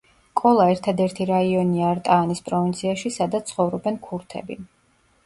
[0.39, 4.59] კოლა ერთადერთი რაიონია არტაანის პროვინციაში, სადაც ცხოვრობენ ქურთები.